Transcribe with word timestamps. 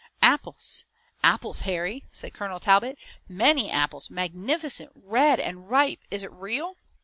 "Apples! 0.23 0.83
apples, 1.23 1.59
Harry!" 1.61 2.05
said 2.11 2.33
Colonel 2.33 2.59
Talbot. 2.59 2.97
"Many 3.29 3.69
apples, 3.69 4.09
magnificent, 4.09 4.91
red 4.95 5.39
and 5.39 5.69
ripe! 5.69 5.99
Is 6.09 6.23
it 6.23 6.31
real?" 6.31 6.77